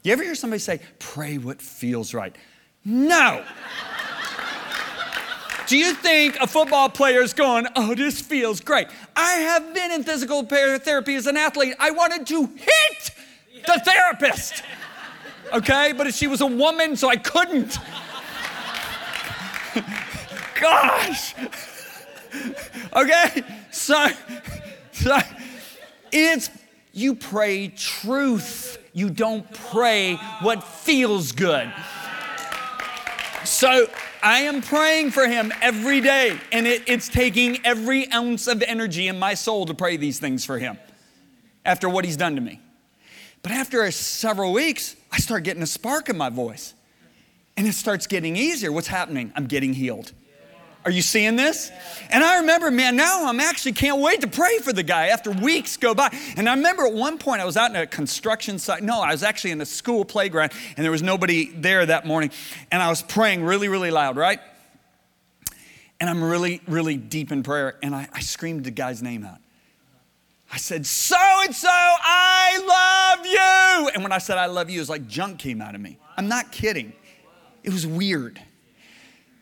[0.04, 2.36] You ever hear somebody say, pray what feels right?
[2.84, 3.44] No.
[5.68, 8.88] Do you think a football player is going, oh, this feels great?
[9.14, 11.74] I have been in physical therapy as an athlete.
[11.78, 13.10] I wanted to hit
[13.66, 14.62] the therapist.
[15.52, 17.76] Okay, but she was a woman, so I couldn't.
[20.58, 21.34] Gosh.
[22.94, 24.06] Okay, so,
[24.92, 25.18] so
[26.10, 26.48] it's
[26.94, 28.78] you pray truth.
[28.94, 31.70] You don't pray what feels good.
[33.44, 33.86] So
[34.22, 39.08] I am praying for him every day, and it, it's taking every ounce of energy
[39.08, 40.78] in my soul to pray these things for him
[41.64, 42.60] after what he's done to me.
[43.42, 46.74] But after several weeks, I start getting a spark in my voice,
[47.56, 48.72] and it starts getting easier.
[48.72, 49.32] What's happening?
[49.36, 50.12] I'm getting healed.
[50.84, 51.70] Are you seeing this?
[52.10, 55.30] And I remember, man, now I'm actually can't wait to pray for the guy after
[55.30, 56.08] weeks go by.
[56.36, 58.82] And I remember at one point I was out in a construction site.
[58.82, 62.30] No, I was actually in a school playground and there was nobody there that morning.
[62.70, 64.40] And I was praying really, really loud, right?
[66.00, 67.76] And I'm really, really deep in prayer.
[67.82, 69.38] And I, I screamed the guy's name out.
[70.50, 73.90] I said, So and so, I love you.
[73.94, 75.98] And when I said I love you, it was like junk came out of me.
[76.16, 76.92] I'm not kidding.
[77.62, 78.40] It was weird.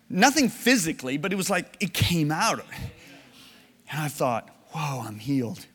[0.09, 2.61] Nothing physically, but it was like it came out.
[3.91, 5.67] And I thought, whoa, I'm healed.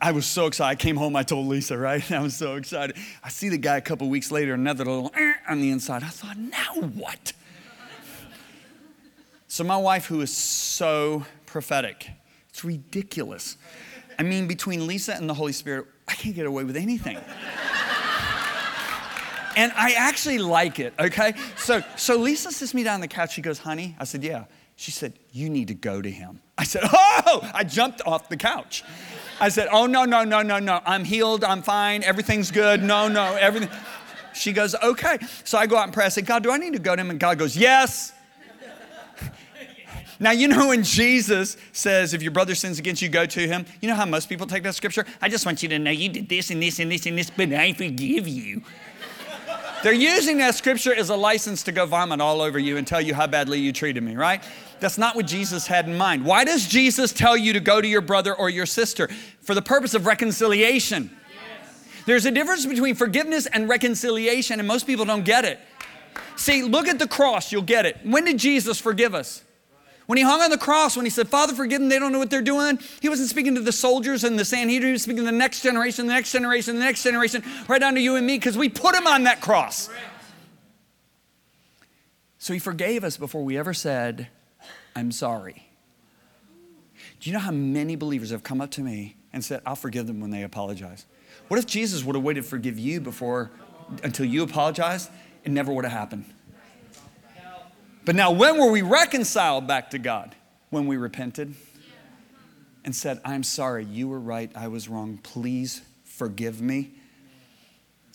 [0.00, 0.78] I, was so excited.
[0.78, 2.10] I came home, I told Lisa, right?
[2.12, 2.96] I was so excited.
[3.22, 6.02] I see the guy a couple weeks later, another little eh, on the inside.
[6.02, 7.32] I thought, now what?
[9.48, 12.10] So, my wife, who is so prophetic,
[12.48, 13.56] it's ridiculous.
[14.18, 17.18] I mean, between Lisa and the Holy Spirit, I can't get away with anything
[19.56, 21.34] and I actually like it, okay?
[21.56, 23.32] So, so Lisa sits me down on the couch.
[23.34, 24.44] She goes, honey, I said, yeah.
[24.76, 26.40] She said, you need to go to him.
[26.58, 28.84] I said, oh, I jumped off the couch.
[29.40, 30.80] I said, oh, no, no, no, no, no.
[30.84, 31.44] I'm healed.
[31.44, 32.04] I'm fine.
[32.04, 32.82] Everything's good.
[32.82, 33.70] No, no, everything.
[34.34, 35.18] She goes, okay.
[35.44, 36.04] So I go out and pray.
[36.04, 37.08] I say, God, do I need to go to him?
[37.08, 38.12] And God goes, yes.
[40.18, 43.66] Now, you know when Jesus says, if your brother sins against you, go to him,
[43.80, 45.04] you know how most people take that scripture?
[45.20, 47.28] I just want you to know you did this and this and this and this,
[47.28, 48.62] but I forgive you.
[49.86, 53.00] They're using that scripture as a license to go vomit all over you and tell
[53.00, 54.42] you how badly you treated me, right?
[54.80, 56.24] That's not what Jesus had in mind.
[56.24, 59.08] Why does Jesus tell you to go to your brother or your sister?
[59.42, 61.16] For the purpose of reconciliation.
[62.04, 65.60] There's a difference between forgiveness and reconciliation, and most people don't get it.
[66.34, 67.98] See, look at the cross, you'll get it.
[68.02, 69.44] When did Jesus forgive us?
[70.06, 72.18] When he hung on the cross, when he said, Father, forgive them, they don't know
[72.20, 75.24] what they're doing, he wasn't speaking to the soldiers and the Sanhedrin, he was speaking
[75.24, 78.24] to the next generation, the next generation, the next generation, right down to you and
[78.24, 79.90] me, because we put him on that cross.
[82.38, 84.28] So he forgave us before we ever said,
[84.94, 85.68] I'm sorry.
[87.18, 90.06] Do you know how many believers have come up to me and said, I'll forgive
[90.06, 91.06] them when they apologize?
[91.48, 93.50] What if Jesus would have waited to forgive you before
[94.04, 95.10] until you apologized?
[95.42, 96.26] It never would have happened.
[98.06, 100.34] But now, when were we reconciled back to God?
[100.70, 101.54] When we repented
[102.84, 106.92] and said, I'm sorry, you were right, I was wrong, please forgive me.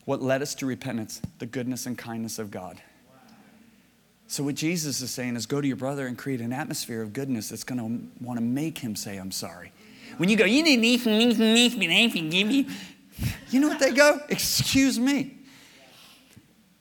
[0.05, 1.21] What led us to repentance?
[1.39, 2.81] The goodness and kindness of God.
[4.27, 7.11] So, what Jesus is saying is go to your brother and create an atmosphere of
[7.11, 9.73] goodness that's going to want to make him say, I'm sorry.
[10.15, 11.69] When you go, you need me, need me,
[12.09, 12.67] forgive me.
[13.49, 14.21] You know what they go?
[14.29, 15.37] Excuse me.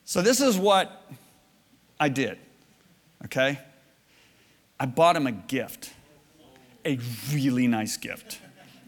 [0.05, 1.11] So, this is what
[1.99, 2.39] I did,
[3.25, 3.59] okay?
[4.79, 5.91] I bought him a gift,
[6.85, 6.99] a
[7.33, 8.39] really nice gift.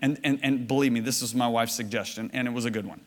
[0.01, 2.85] And, and, and believe me, this was my wife's suggestion, and it was a good
[2.85, 3.01] one.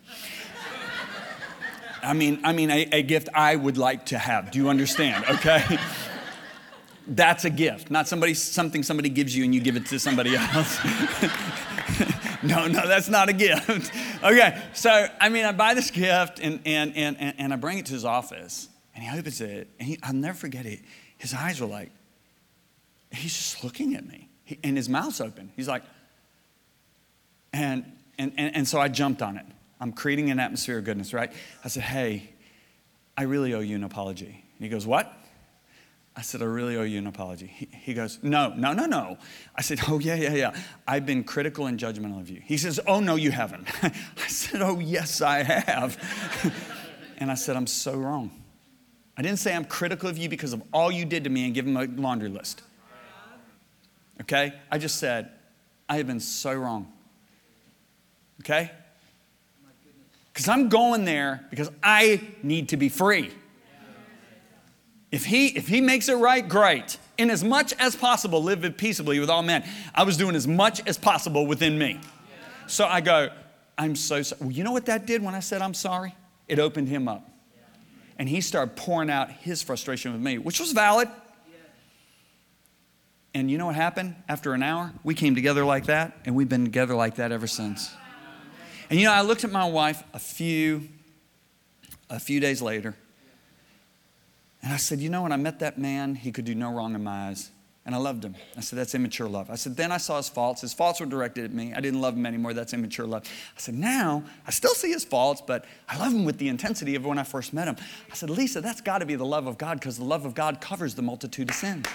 [2.03, 4.51] I mean, I mean, a, a gift I would like to have.
[4.53, 5.25] Do you understand?
[5.29, 5.79] Okay.
[7.09, 10.35] That's a gift, not somebody something somebody gives you and you give it to somebody
[10.35, 10.79] else.
[12.43, 13.93] no, no, that's not a gift.
[14.25, 17.87] okay, so I mean, I buy this gift and and and and I bring it
[17.87, 20.81] to his office, and he opens it, and he, I'll never forget it.
[21.19, 21.91] His eyes were like,
[23.11, 25.53] he's just looking at me, he, and his mouth's open.
[25.57, 25.83] He's like,
[27.53, 27.85] and
[28.19, 29.47] and and, and so I jumped on it.
[29.81, 31.33] I'm creating an atmosphere of goodness, right?
[31.65, 32.31] I said, Hey,
[33.17, 34.27] I really owe you an apology.
[34.27, 35.13] And he goes, What?
[36.19, 37.47] I said, I really owe you an apology.
[37.47, 39.19] He, he, goes, No, no, no, no.
[39.55, 40.57] I said, Oh, yeah, yeah, yeah.
[40.89, 42.41] I've been critical and judgmental of you.
[42.43, 43.69] He says, Oh, no, you haven't.
[43.83, 45.99] I said, Oh, yes, I have.
[47.19, 48.31] and I said, I'm so wrong.
[49.17, 51.55] I didn't say I'm critical of you because of all you did to me and
[51.55, 52.63] give him a laundry list.
[54.21, 54.53] Okay?
[54.71, 55.31] I just said,
[55.89, 56.93] I have been so wrong.
[58.41, 58.71] Okay?
[60.33, 63.31] Because I'm going there because I need to be free.
[65.11, 66.99] If he, if he makes it right, great.
[67.17, 69.65] In as much as possible, live peaceably with all men.
[69.95, 72.01] I was doing as much as possible within me.
[72.67, 73.31] So I go,
[73.79, 74.41] I'm so sorry.
[74.43, 76.15] Well, you know what that did when I said I'm sorry?
[76.49, 77.27] It opened him up.
[78.19, 81.09] And he started pouring out his frustration with me, which was valid.
[83.35, 84.17] And you know what happened?
[84.29, 87.47] After an hour, we came together like that, and we've been together like that ever
[87.47, 87.95] since.
[88.89, 90.89] And you know, I looked at my wife a few,
[92.09, 92.97] a few days later,
[94.63, 96.95] and I said, you know, when I met that man, he could do no wrong
[96.95, 97.51] in my eyes.
[97.87, 98.35] And I loved him.
[98.57, 99.49] I said, that's immature love.
[99.49, 100.61] I said, then I saw his faults.
[100.61, 101.73] His faults were directed at me.
[101.73, 102.53] I didn't love him anymore.
[102.53, 103.23] That's immature love.
[103.57, 106.97] I said, now I still see his faults, but I love him with the intensity
[106.97, 107.77] of when I first met him.
[108.11, 110.35] I said, Lisa, that's got to be the love of God because the love of
[110.35, 111.87] God covers the multitude of sins.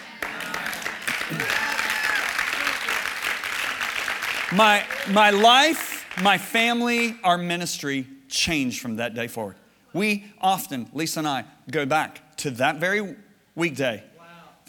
[4.53, 9.55] my, my life my family, our ministry changed from that day forward.
[9.93, 13.15] We often, Lisa and I, go back to that very
[13.55, 14.03] weekday.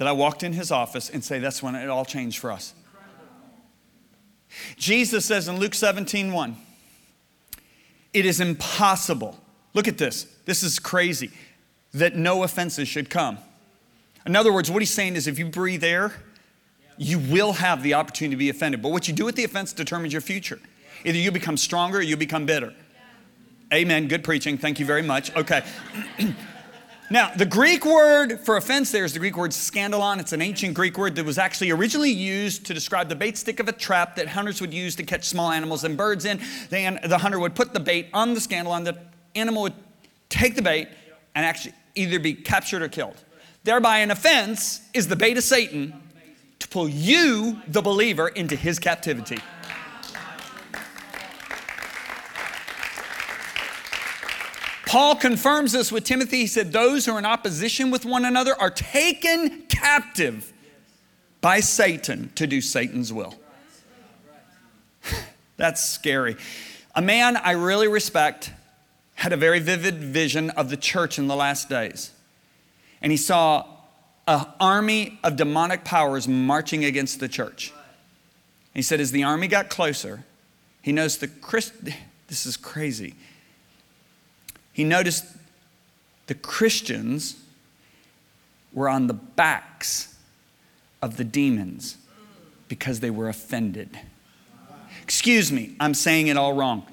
[0.03, 2.75] That I walked in his office and say, that's when it all changed for us.
[4.77, 6.57] Jesus says in Luke 17, 1,
[8.13, 9.39] it is impossible.
[9.75, 10.25] Look at this.
[10.45, 11.31] This is crazy.
[11.95, 13.39] That no offenses should come.
[14.27, 16.13] In other words, what he's saying is if you breathe air,
[16.99, 18.83] you will have the opportunity to be offended.
[18.83, 20.59] But what you do with the offense determines your future.
[21.05, 22.75] Either you become stronger or you become bitter.
[23.73, 24.09] Amen.
[24.09, 24.59] Good preaching.
[24.59, 25.33] Thank you very much.
[25.37, 25.63] Okay.
[27.13, 30.19] now, the Greek word for offense there is the Greek word scandalon.
[30.19, 33.61] It's an ancient Greek word that was actually originally used to describe the bait stick
[33.61, 36.41] of a trap that hunters would use to catch small animals and birds in.
[36.71, 38.85] Then the hunter would put the bait on the scandalon.
[38.85, 38.99] The
[39.35, 39.75] animal would
[40.31, 40.89] take the bait
[41.35, 43.23] and actually either be captured or killed.
[43.63, 45.93] Thereby, an offense is the bait of Satan
[46.61, 49.39] to pull you, the believer, into his captivity.
[54.93, 56.41] Paul confirms this with Timothy.
[56.41, 60.53] He said, Those who are in opposition with one another are taken captive
[61.41, 63.35] by Satan to do Satan's will.
[65.57, 66.37] That's scary.
[66.95, 68.53] A man I really respect
[69.15, 72.11] had a very vivid vision of the church in the last days.
[73.01, 73.65] And he saw
[74.29, 77.73] an army of demonic powers marching against the church.
[78.75, 80.25] He said, as the army got closer,
[80.83, 81.73] he noticed the Christ.
[82.29, 83.15] This is crazy.
[84.73, 85.25] He noticed
[86.27, 87.37] the Christians
[88.73, 90.15] were on the backs
[91.03, 91.97] of the demons
[92.69, 93.91] because they were offended.
[95.03, 96.87] Excuse me, I'm saying it all wrong.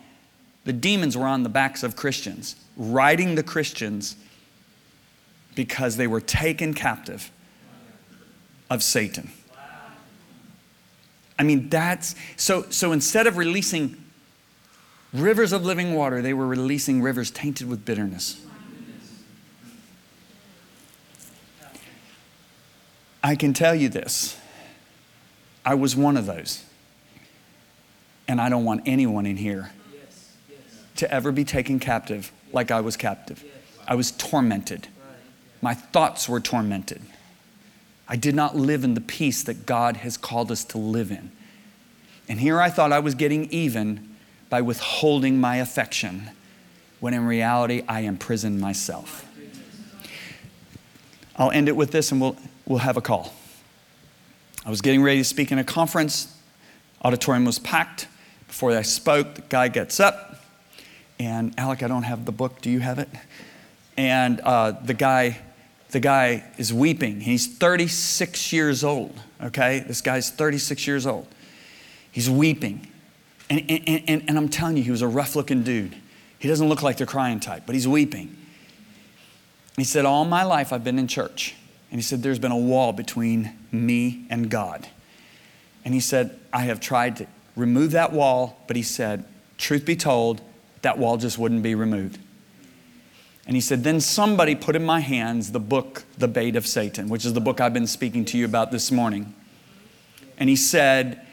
[0.65, 4.15] The demons were on the backs of Christians, riding the Christians
[5.55, 7.31] because they were taken captive
[8.69, 9.31] of Satan.
[11.37, 13.95] I mean, that's so so instead of releasing
[15.13, 18.45] rivers of living water, they were releasing rivers tainted with bitterness.
[23.24, 24.38] I can tell you this.
[25.65, 26.63] I was one of those.
[28.28, 29.72] And I don't want anyone in here
[30.98, 33.43] to ever be taken captive like I was captive.
[33.88, 34.88] I was tormented.
[35.62, 37.02] My thoughts were tormented.
[38.08, 41.32] I did not live in the peace that God has called us to live in.
[42.28, 44.09] And here I thought I was getting even
[44.49, 46.31] by withholding my affection,
[46.99, 49.25] when in reality I imprison myself.
[51.38, 52.35] I'll end it with this and we'll,
[52.65, 53.33] we'll have a call.
[54.65, 56.35] I was getting ready to speak in a conference,
[57.03, 58.07] auditorium was packed.
[58.47, 60.43] Before I spoke, the guy gets up,
[61.19, 62.62] and Alec, I don't have the book.
[62.62, 63.09] Do you have it?
[63.95, 65.39] And uh, the guy
[65.91, 67.21] the guy is weeping.
[67.21, 69.79] He's 36 years old, okay?
[69.79, 71.27] This guy's 36 years old.
[72.12, 72.88] He's weeping.
[73.49, 75.95] And, and, and, and I'm telling you, he was a rough looking dude.
[76.38, 78.35] He doesn't look like the crying type, but he's weeping.
[79.75, 81.55] He said, All my life I've been in church.
[81.91, 84.88] And he said, There's been a wall between me and God.
[85.83, 89.25] And he said, I have tried to remove that wall, but he said,
[89.57, 90.41] Truth be told,
[90.81, 92.19] that wall just wouldn't be removed.
[93.45, 97.09] And he said, Then somebody put in my hands the book, The Bait of Satan,
[97.09, 99.33] which is the book I've been speaking to you about this morning.
[100.38, 101.25] And he said,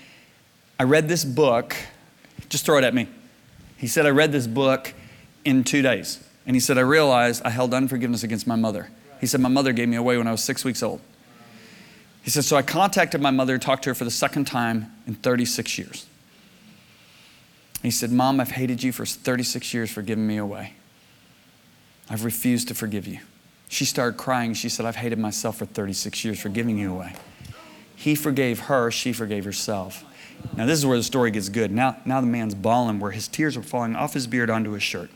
[0.81, 1.77] I read this book,
[2.49, 3.09] just throw it at me.
[3.77, 4.95] He said, I read this book
[5.45, 6.23] in two days.
[6.47, 8.89] And he said, I realized I held unforgiveness against my mother.
[9.21, 11.01] He said, My mother gave me away when I was six weeks old.
[12.23, 15.15] He said, So I contacted my mother talked to her for the second time in
[15.15, 16.07] 36 years.
[17.83, 20.75] He said, Mom, I've hated you for 36 years for giving me away.
[22.09, 23.21] I've refused to forgive you.
[23.69, 24.55] She started crying.
[24.55, 27.15] She said, I've hated myself for 36 years for giving you away.
[27.97, 30.05] He forgave her, she forgave herself.
[30.57, 31.71] Now, this is where the story gets good.
[31.71, 34.83] Now, now the man's bawling where his tears were falling off his beard onto his
[34.83, 35.11] shirt.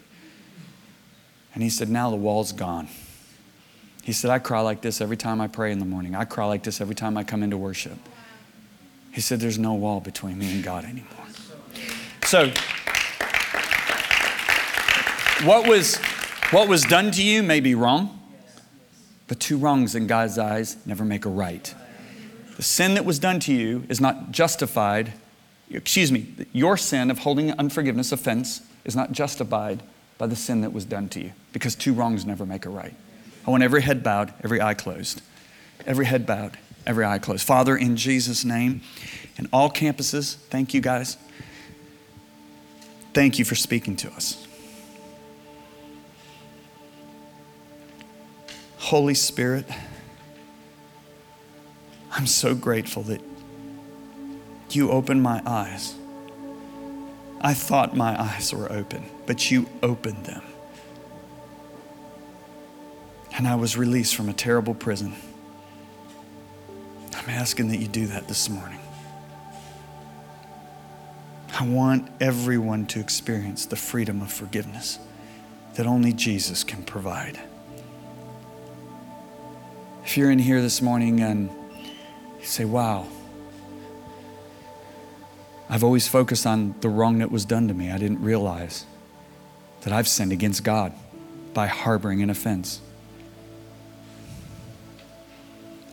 [1.54, 2.88] And he said, Now the wall's gone.
[4.02, 6.14] He said, I cry like this every time I pray in the morning.
[6.14, 7.98] I cry like this every time I come into worship.
[9.12, 11.06] He said, There's no wall between me and God anymore.
[12.24, 12.52] So,
[15.44, 15.96] what was
[16.50, 18.20] what was done to you may be wrong,
[19.26, 21.74] but two wrongs in God's eyes never make a right.
[22.60, 25.14] The sin that was done to you is not justified,
[25.70, 29.82] excuse me, your sin of holding unforgiveness offense is not justified
[30.18, 32.92] by the sin that was done to you because two wrongs never make a right.
[33.46, 35.22] I want every head bowed, every eye closed.
[35.86, 37.46] Every head bowed, every eye closed.
[37.46, 38.82] Father, in Jesus' name,
[39.38, 41.16] in all campuses, thank you guys.
[43.14, 44.46] Thank you for speaking to us.
[48.76, 49.64] Holy Spirit,
[52.12, 53.20] I'm so grateful that
[54.70, 55.94] you opened my eyes.
[57.40, 60.42] I thought my eyes were open, but you opened them.
[63.32, 65.14] And I was released from a terrible prison.
[67.14, 68.80] I'm asking that you do that this morning.
[71.58, 74.98] I want everyone to experience the freedom of forgiveness
[75.74, 77.38] that only Jesus can provide.
[80.04, 81.50] If you're in here this morning and
[82.40, 83.06] you say, wow,
[85.68, 88.86] I've always focused on the wrong that was done to me, I didn't realize
[89.82, 90.92] that I've sinned against God
[91.54, 92.80] by harboring an offense.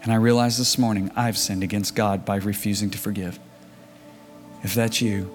[0.03, 3.39] And I realize this morning I've sinned against God by refusing to forgive.
[4.63, 5.29] If that's you,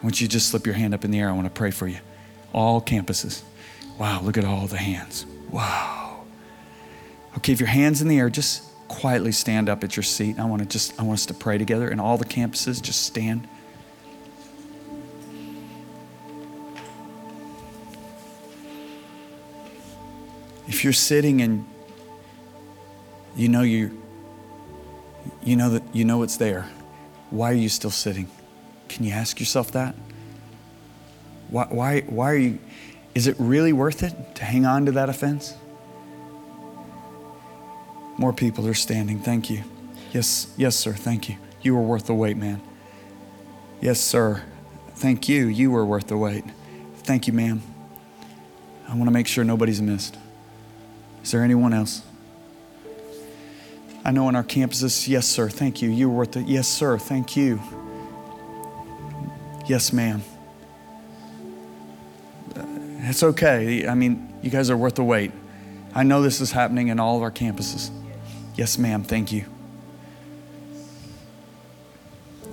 [0.00, 1.28] I want you to just slip your hand up in the air.
[1.28, 1.98] I want to pray for you.
[2.52, 3.42] All campuses.
[3.98, 5.24] Wow, look at all the hands.
[5.50, 6.24] Wow.
[7.36, 10.38] Okay, if your hand's in the air, just quietly stand up at your seat.
[10.38, 13.02] I want to just I want us to pray together and all the campuses just
[13.02, 13.48] stand.
[20.68, 21.66] If you're sitting and
[23.34, 24.00] you know you
[25.42, 26.68] you know that you know it's there,
[27.30, 28.28] why are you still sitting?
[28.88, 29.94] Can you ask yourself that?
[31.48, 32.58] Why, why, why are you,
[33.14, 35.54] is it really worth it to hang on to that offense?
[38.22, 39.18] More people are standing.
[39.18, 39.64] Thank you.
[40.12, 40.92] Yes, yes, sir.
[40.92, 41.38] Thank you.
[41.60, 42.62] You were worth the wait, man.
[43.80, 44.44] Yes, sir.
[44.94, 45.48] Thank you.
[45.48, 46.44] You were worth the wait.
[46.98, 47.60] Thank you, ma'am.
[48.88, 50.16] I want to make sure nobody's missed.
[51.24, 52.02] Is there anyone else?
[54.04, 55.90] I know on our campuses, yes, sir, thank you.
[55.90, 56.46] You were worth it.
[56.46, 57.60] Yes, sir, thank you.
[59.66, 60.22] Yes, ma'am.
[63.00, 63.88] It's okay.
[63.88, 65.32] I mean, you guys are worth the wait.
[65.92, 67.90] I know this is happening in all of our campuses.
[68.54, 69.46] Yes, ma'am, thank you.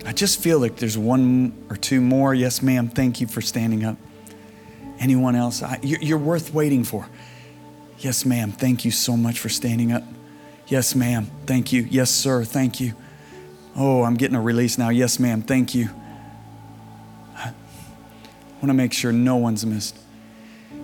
[0.05, 2.33] I just feel like there's one or two more.
[2.33, 3.97] Yes, ma'am, thank you for standing up.
[4.99, 5.61] Anyone else?
[5.61, 7.07] I, you're, you're worth waiting for.
[7.99, 10.03] Yes, ma'am, thank you so much for standing up.
[10.67, 11.81] Yes, ma'am, thank you.
[11.89, 12.93] Yes, sir, thank you.
[13.75, 14.89] Oh, I'm getting a release now.
[14.89, 15.89] Yes, ma'am, thank you.
[17.35, 17.53] I
[18.61, 19.97] want to make sure no one's missed.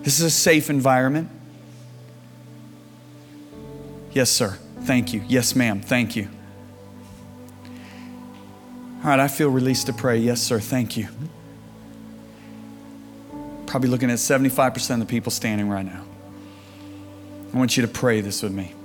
[0.01, 1.29] This is a safe environment.
[4.11, 4.57] Yes, sir.
[4.85, 5.23] Thank you.
[5.27, 5.81] Yes, ma'am.
[5.81, 6.29] Thank you.
[9.03, 10.17] All right, I feel released to pray.
[10.17, 10.59] Yes, sir.
[10.59, 11.07] Thank you.
[13.65, 16.05] Probably looking at 75% of the people standing right now.
[17.51, 18.75] I want you to pray this with me.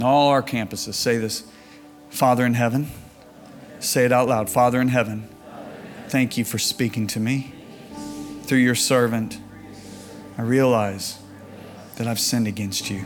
[0.00, 1.44] All our campuses say this
[2.10, 2.90] Father in heaven,
[3.78, 5.28] say it out loud Father in heaven,
[6.08, 7.52] thank you for speaking to me.
[8.42, 9.38] Through your servant,
[10.36, 11.20] I realize
[11.94, 13.04] that I've sinned against you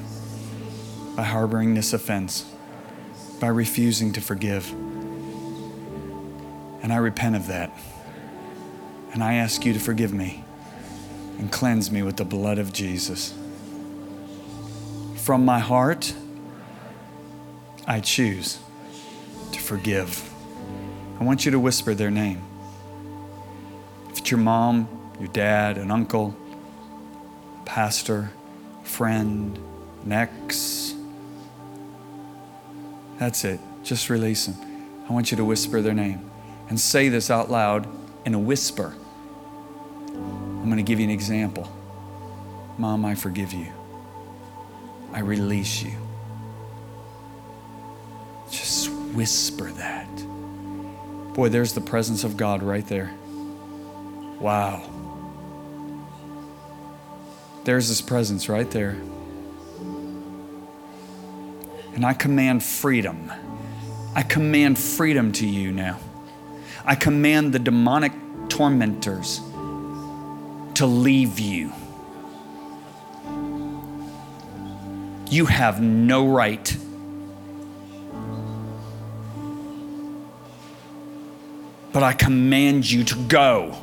[1.19, 2.45] by harboring this offense,
[3.41, 4.71] by refusing to forgive.
[6.81, 7.77] And I repent of that.
[9.12, 10.45] And I ask you to forgive me
[11.41, 13.35] and cleanse me with the blood of Jesus.
[15.16, 16.14] From my heart,
[17.85, 18.61] I choose
[19.51, 20.23] to forgive.
[21.19, 22.41] I want you to whisper their name.
[24.11, 24.89] If it's your mom,
[25.19, 26.37] your dad, an uncle,
[27.64, 28.31] pastor,
[28.85, 29.59] friend,
[30.05, 30.95] an ex,
[33.19, 33.61] that's it.
[33.83, 34.57] Just release them.
[35.09, 36.31] I want you to whisper their name
[36.69, 37.87] and say this out loud
[38.25, 38.95] in a whisper.
[40.14, 41.71] I'm going to give you an example.
[42.77, 43.73] Mom, I forgive you.
[45.12, 45.93] I release you.
[48.51, 50.09] Just whisper that.
[51.35, 53.12] Boy, there's the presence of God right there.
[54.39, 54.83] Wow.
[57.64, 58.97] There's His presence right there.
[61.99, 63.33] And I command freedom.
[64.15, 65.99] I command freedom to you now.
[66.85, 68.13] I command the demonic
[68.49, 69.41] tormentors
[70.75, 71.73] to leave you.
[75.29, 76.77] You have no right.
[81.93, 83.77] But I command you to go.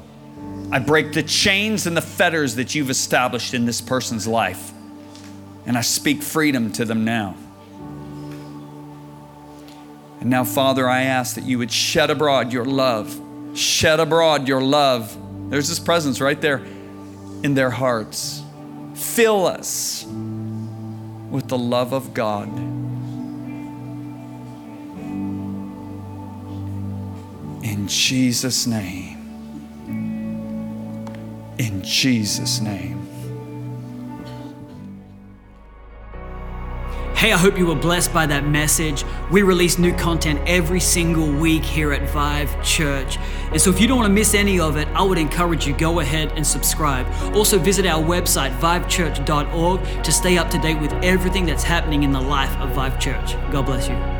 [0.71, 4.71] I break the chains and the fetters that you've established in this person's life.
[5.65, 7.35] And I speak freedom to them now.
[10.25, 13.15] And now, Father, I ask that you would shed abroad your love,
[13.53, 15.15] shed abroad your love.
[15.51, 16.65] There's this presence right there
[17.43, 18.41] in their hearts.
[18.95, 20.03] Fill us
[21.29, 22.47] with the love of God.
[27.63, 29.19] In Jesus' name.
[31.59, 33.04] In Jesus' name.
[37.25, 39.03] Hey, I hope you were blessed by that message.
[39.31, 43.17] We release new content every single week here at Vive Church.
[43.51, 45.75] And so if you don't want to miss any of it, I would encourage you
[45.75, 47.07] go ahead and subscribe.
[47.35, 52.11] Also visit our website vivechurch.org to stay up to date with everything that's happening in
[52.11, 53.33] the life of Vive Church.
[53.51, 54.14] God bless you.